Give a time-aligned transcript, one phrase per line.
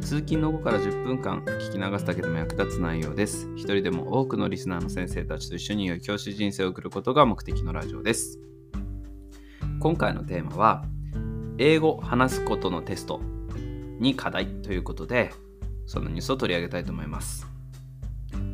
[0.00, 3.48] 通勤の後から10分間聞き流すだけでも役立つ内容です。
[3.56, 8.38] 一人でも多くのリスナーの先生たちと一緒に良い教師人生を送ることが目的のラジオです。
[9.80, 10.84] 今回のテーマは、
[11.58, 13.20] 英語話すことのテスト
[14.00, 15.32] に課題ということで、
[15.86, 17.46] そのニュースを取り上げたいと思います。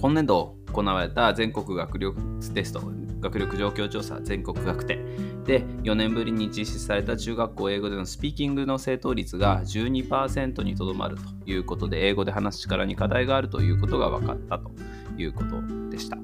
[0.01, 2.21] 今年度行われた全国学力
[2.53, 2.81] テスト、
[3.21, 4.99] 学力状況調査全国学テ
[5.45, 14.71] で4年ぶりに実施された中学校英語でのスピーキングの正答率が12%にとどまるということで英語で話す力に課題があるということが分かったと
[15.17, 16.19] いうことでした。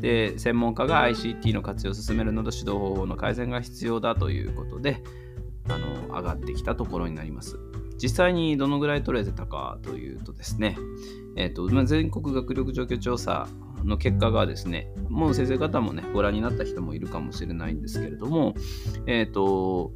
[0.00, 5.02] で専門家が ICT の活用を進めるなど指導方法の改善が必要だということで
[5.68, 7.58] あの上がってきたところになります。
[8.02, 10.76] 実際にどのぐらい取れてたかというとですね、
[11.36, 13.48] えーとまあ、全国学力状況調査
[13.84, 18.54] の結果がですね、もう先生方もね、ご覧になった人もいるかもしれないんですけれども、
[19.06, 19.92] えっ、ー、と、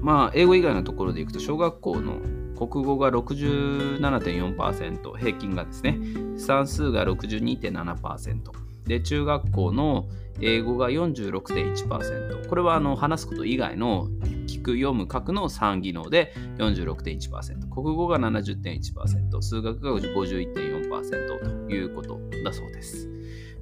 [0.00, 2.20] まあ、英語以外のところでいくと、小学校の
[2.54, 5.98] 国語が67.4%、平均がですね、
[6.36, 10.08] 算数が62.7%、で、中学校の
[10.40, 14.08] 英語が46.1%、これはあの話すこと以外の
[14.46, 23.08] 聞く、読む、書くの3技能で46.1%、国語が70.1%、数学が51.4%ということだそうです。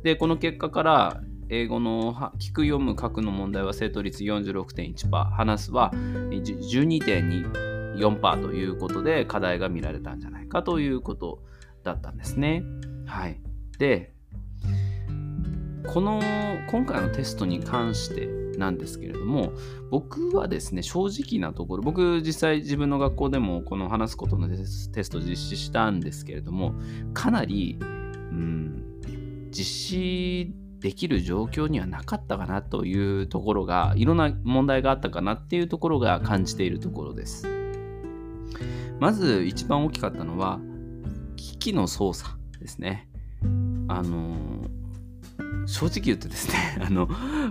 [0.02, 11.42] で、この結果から、英語の聞く、読む、書くの問題は正答率46.1%、話すは12.4%ということで課題が見られたんじゃないかということ
[11.84, 12.64] だったんですね。
[13.05, 13.38] はい。
[13.78, 14.14] で、
[15.86, 16.22] この
[16.70, 18.31] 今回のテストに関して
[18.62, 19.53] なんですけれども
[19.91, 26.75] 僕はですね正直なところ僕実際自分の学校でもこの話すことのテスト実施したんですけれども
[27.12, 28.84] かなり、うん、
[29.50, 37.49] 実施できる状況にはなかったかなというところがいろんな問題があったかなっていうところが感じているところです。
[39.00, 40.61] まず一番大きかったのは
[41.37, 43.09] 機器の操作ですね。
[43.89, 44.62] あの
[45.67, 47.09] 正直言ってですね あの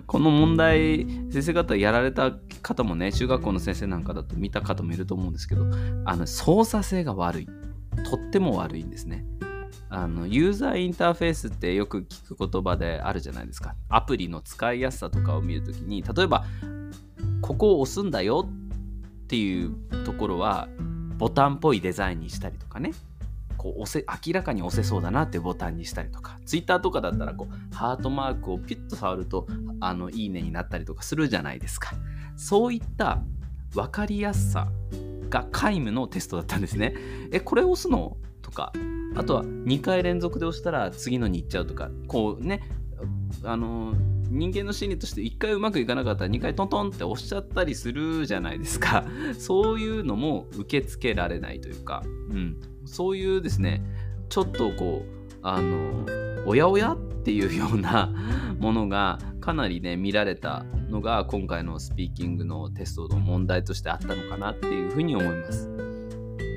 [0.07, 5.65] この問題先生方やられた方もね中学校の先生なんかだと見た方もいると思うんですけど
[6.05, 7.49] あの操作性が悪い。
[8.09, 9.25] とっても悪いんですね。
[9.89, 13.75] あのユーザーインターフェースってよく聞く言葉であるじゃないですか。
[13.89, 16.45] アプリの使いやすさとかを見るときに例えば
[17.41, 20.69] ここを押すんだよっていうところは
[21.17, 22.93] ボタンっぽいデザインにしたりとかね。
[23.61, 29.45] こう押せ明らかに押せそうだなってボタンにしたりとか Twitter とかだったらこうハートマークをピュッと触ると
[29.79, 31.91] あのいいねになったりとかするじゃないですか。
[32.35, 33.21] そういった
[33.75, 34.67] 分かりやすさ
[35.29, 36.95] が皆無のテストだったんですね。
[37.31, 38.17] えこれ押すの？
[38.41, 38.73] とか
[39.15, 42.63] あとは2回連続で押したら次のに行っちゃうとかこうね
[43.43, 43.93] あの
[44.29, 49.03] 人間の心理として1回うまくいかなかったら2回トントンって押しちゃったりするじゃないですか。
[49.37, 53.83] そういうのも受け付けられないというか、うん、そういうですね
[54.29, 56.05] ちょっとこうあの
[56.45, 58.13] おやおやっていうような
[58.59, 65.90] ものがかなりね見られたのが今回のスピーキングのテストの問題としてあったのかなっていうふうに思います。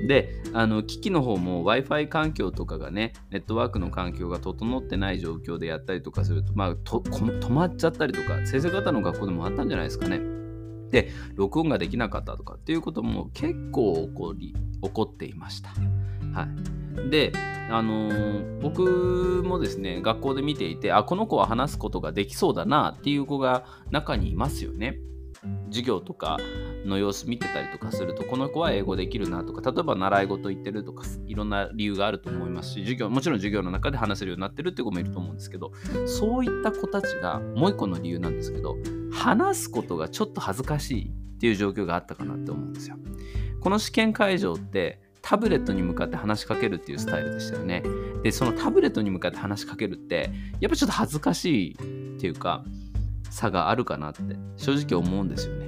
[0.07, 10.19] で、あの機器の方も Wi-Fi 環境とかがね、ネットワークの環境が整ってない状況でやったりとかすると、まあ、と止まっちゃったりとか、先生方の学校でもあったんじゃないですかね。
[10.91, 15.69] で、録音ができなかったとかっていうことも結構起こり、起こっていました。
[16.33, 16.47] は
[17.07, 17.09] い。
[17.09, 17.31] で、
[17.69, 24.99] あのー、僕もですね、学校で見ていて、あ、この子は話すことができそうだなっていう子が中にいますよね。
[25.69, 26.37] 授業とか
[26.85, 35.71] の様子見てたりとかするとこの子は英語できるなとか例えば習い事行ってるとかいろんな理由があると思いますし授業もちろん授業の中で話せるようになってるって子もいると思うんですけど
[36.05, 38.75] そういった子たちがもう一個の理由なんですけど
[39.11, 42.97] 話すことがちょっと恥ずかしいっていう状況があったかなって思うんですよ。
[43.59, 47.81] この試験会場ってタブレットに向かって話しかけるっていうスタイルでしたよね。
[48.21, 50.29] で、そのタブレットに向かって話しかけるって、
[50.59, 52.63] やっぱちょっと恥ずかしいっていうか、
[53.31, 54.21] 差があるかなって
[54.55, 55.64] 正直思うんですよね。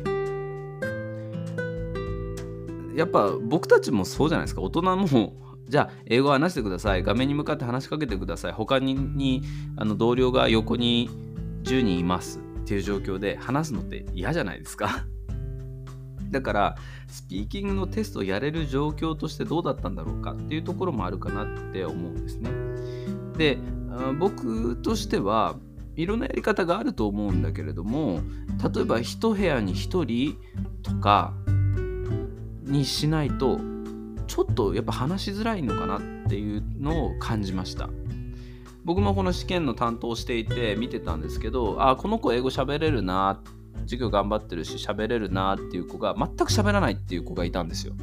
[2.98, 4.62] やっぱ僕たちもそうじゃないですか。
[4.62, 5.36] 大人も
[5.70, 7.04] じゃあ英語話してください。
[7.04, 8.52] 画面に向かって話しかけてください。
[8.54, 9.44] 他に
[9.76, 11.08] あの同僚が横に
[11.64, 15.06] 10人いますっていう状況で話すのって嫌じゃないですか。
[16.32, 16.76] だから
[17.08, 22.50] スピーキングのテストをやれる状況としてどうだったんだろうかっていうところもあるかなって思うんですね。
[23.38, 23.60] で
[24.20, 25.56] 僕としては
[25.96, 28.22] いろんなやり方があると思うんだけれども
[28.74, 30.38] 例えば一部屋に1人
[30.84, 31.34] とか
[32.68, 33.60] にしないと
[34.28, 37.90] ちょっとやっぱ話しづらいのかなっていうのを感じました。
[38.84, 43.42] 僕もこの試験の担当していて見てたんですけどあこの子英語喋れるな
[43.82, 47.94] 授業頑張ってるし喋れるなっていう子が全く喋らないっていう子がいたんですよ。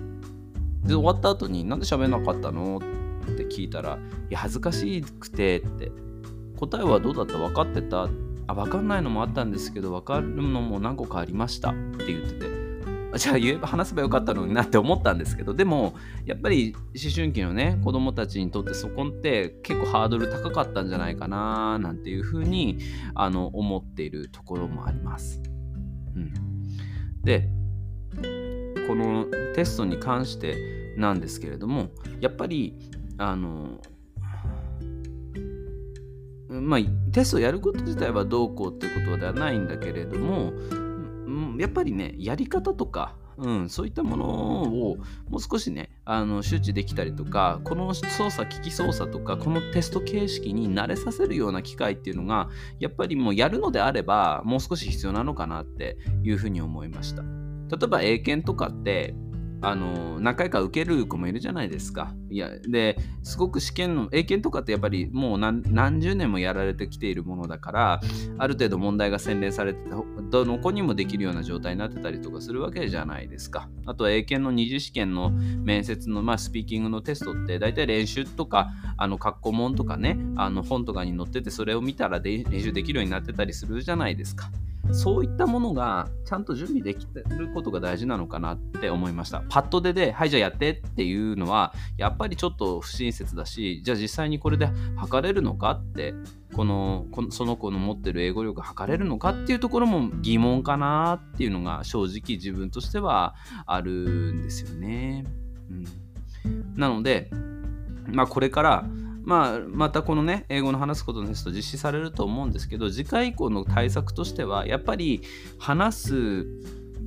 [0.82, 5.90] で終わった後になんで喋らなかったのって聞いたらいや恥ずかしくてって
[6.58, 7.38] 答えはどうだった？
[7.38, 8.08] 分かってた？
[8.46, 12.63] あ分かんないのもあったんですけど分かるのも何個かありましたって言ってて
[13.16, 15.94] じゃあ言えば話せばよかったのになって思ったんですけどでも
[16.24, 22.78] やっぱり思春期のね子供たちにとってそこって結構ハードル高かったんじゃないかななんていうふうに
[23.14, 25.40] あの思っているところもあります。
[26.16, 27.48] うん、で
[28.86, 31.88] このテストに関してなんですけれども
[32.20, 32.74] やっぱり
[33.18, 33.80] あの
[36.48, 36.80] まあ
[37.12, 40.52] テストやること自体はどうこうってことではないんだけれども
[41.26, 44.96] うんやっぱりねやり方とかうん、そういったものを
[45.28, 52.48] もう少しねあの周知できたりとかこの操作機器操作とかこのテスト形式に慣れさせるような機会っていうのが
[52.78, 57.22] やっぱりもうやるのであればもう少し必要なのかなっていうふうに思いました。
[57.22, 59.14] 例えば英検とかって
[59.64, 62.14] あの何回か受ける子もいるじゃないですか。
[62.30, 68.00] いやですごく試験の英検とかってやっぱりもう何十年もやられてきているものだから
[68.38, 69.80] ある程度問題が洗練されて
[70.30, 73.68] どの子にもできるような状態になってたりとかするわけじゃないですか。
[73.86, 84.50] あとは英検の二次試験の面接の、まあ、スピーキングのテストって大体練習とかあの括弧問とかねあの本とかに載っててそれを見たら練習できるようになってたりするじゃないですか。
[84.92, 89.42] そういったものがちゃんと準備できてることが大事なのかなって思いました。
[89.48, 96.14] パッドでで、はい、じゃあやってっていうのは、やっぱりちょっと不親切だし、じゃあ実際にこれで測れるのかって、
[96.54, 103.34] このこのその子の持ってる英語力測れるのかっていうところも疑問かなっていうのが正直自分としては
[103.66, 103.90] ある
[104.32, 105.24] んですよね。
[106.44, 107.30] うん、なので、
[108.06, 108.84] まあこれから、
[109.24, 115.22] まあ、またこのね、英語の話すことのテスト実施されると思うんですけど、次回以降の対策としては、やっぱり
[115.58, 116.46] 話す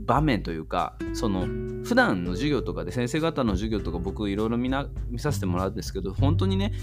[0.08, 1.46] 場面というかその
[1.84, 4.70] 普段の授業とかで先生方の授業とか僕いろいろ見
[5.20, 6.74] させてもらうんですけど本当にね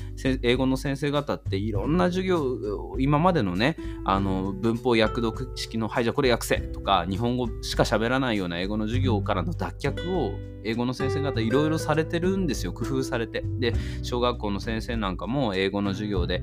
[0.43, 2.59] 英語の先生方っていろんな授業
[2.99, 12.73] 今までのねあの文法訳読式の「はいじゃあこれ訳せ」とか日本語しか喋らないような英語の授業からの脱却を英語の先生方いろいろされてるんですよ。
[12.73, 13.44] 工夫されて。
[13.59, 16.43] で小学校の先生なんかも英語の授業で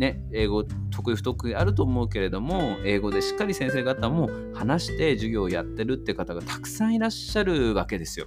[0.00, 8.26] ね、英語得意不得意あると思うけれども英語でしっかり先生方も話して授業をやってるって方がたくさんいらっしゃるわけですよ。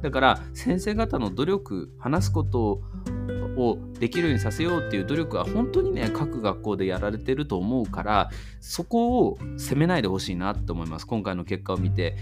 [0.00, 2.80] だから先生方の努力話すこと
[3.58, 11.06] をできるようにさせようっていう努力は本当にね各学校でやられてると思うからそこを責めないでほしいなと思います。
[11.06, 12.16] 今回の結果を見て。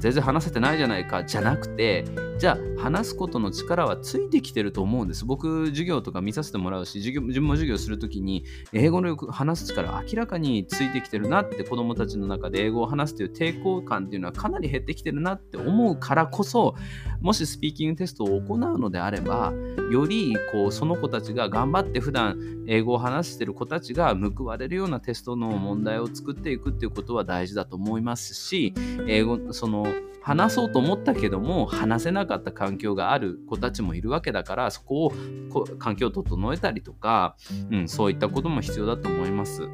[0.00, 2.04] 全然話せてないじゃないかじゃなくて
[2.38, 5.24] じゃあ話すことの力はついてきてると思うんです。
[5.24, 16.74] 僕授業とか見させてもらうし授業自分も授業するときに英語のよく話す力明らかについてきてるなって子供たちの中で英語を話すという抵抗感っていうのはかなり減ってきてるなって思うからこそ
[17.20, 19.52] もしスピーキングテストを行うのであれば
[19.90, 28.74] よりこうその子たちが頑張って普段英語を話してる子たちが報われるようなテストの問題を作っていくっていうことは大事だと思いますし
[29.06, 29.85] 英語その
[30.22, 35.12] 話そうと思ったけども話せなかった環境がある子たちもいるわけだからそこを
[35.50, 37.36] こ環境を整えたりとか、
[37.70, 39.68] うん、そういったことも必要だと思います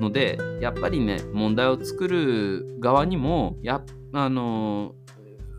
[0.00, 3.82] のでやっぱりね問題を作る側にもや
[4.14, 4.94] あの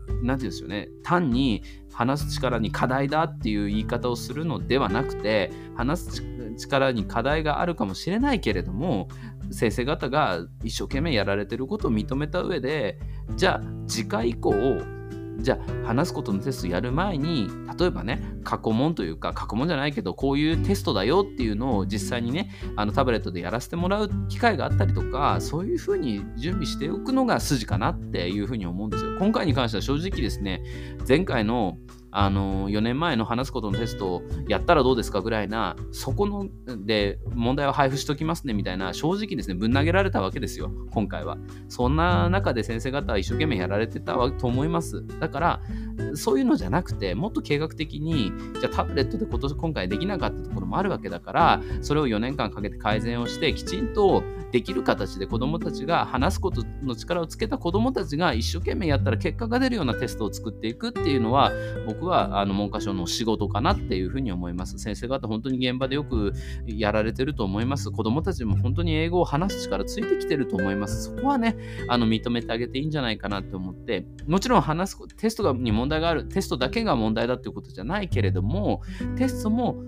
[0.06, 1.62] 何て言うんですよね単に
[1.92, 6.22] 話す力に課題だっていう言い方をするのではなくて話す
[6.58, 9.08] 力に課題があるかもしれないけれども
[9.50, 12.98] 先生方が一生懸命やられてることを認めた上で
[13.36, 14.52] じゃあ次回以降
[15.42, 29.16] じゃあ話すことのテストやる前に例えばね過去問というか過去問じゃないけどこういうテストだよっていうのを実際にねあのタブレットでやらせてもらう機会があったりとかそういうふうに準備しておくのが筋かなっていうふうに思うんですよ。
[29.18, 30.62] 今回に関しては正直ですね
[31.08, 31.78] 前回の
[32.12, 36.48] あの4年前の話すことのテストをやったらどうですかぐらいなそこの
[36.84, 41.38] で問題を配布しときますねみたいな正直ですねぶん投げられたわけですよ今回は。
[41.68, 45.04] そんな中で先生方は一生懸命やられてたと思います。
[45.20, 45.60] だから
[46.14, 61.52] そういうのじゃなくてもっと計画的にじゃあタブレットで今年今回できなかったところもあるわけだからそれを4年間かけて改善をしてきちんとできる形で子どもたちが話すことの力をつけた子どもたちが一生懸命やったら結果が出るようなテストを作っていくっていうのは
[61.86, 64.78] 僕僕はあの文科省の仕事かなっていうふうに思います。
[64.78, 66.32] 先生方本当に現場でよく
[66.66, 67.90] やられてると思います。
[67.90, 71.04] 子供たちも本当に英語を話す力ついてきてると思います。
[71.04, 71.56] そこはね、
[71.88, 78.80] あの認めてあげていいんじゃないかなって思って、もちろん話すテストに問題がある、テストだけが問題だっていうことじゃないけれども、
[79.18, 79.84] テストも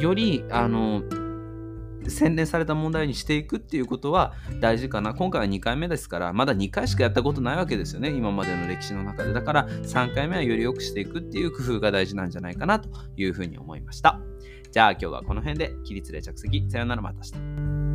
[0.00, 1.04] よりあの
[2.14, 5.14] 洗練された問題にしていくっていうことは大事かな。
[5.14, 8.10] 今回は2回目ですから、まだ2回しかやったことないわけですよね。
[8.10, 9.32] 今までの歴史の中で。
[9.32, 14.20] だから3回目はより良くしていくっていう工夫が大事なんじゃないかなというふうに思いました。
[14.70, 16.64] じゃあ今日はこの辺で起立例着席。
[16.70, 17.22] さよならまた明
[17.90, 17.93] 日。